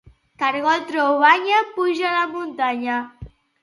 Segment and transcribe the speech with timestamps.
[0.43, 3.03] Cargol treu banya, puja a la muntanya